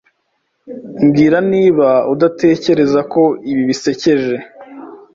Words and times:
Mbwira 1.05 1.37
niba 1.51 1.87
udatekereza 2.13 2.99
ko 3.13 3.21
ibi 3.51 3.61
bisekeje. 3.69 4.35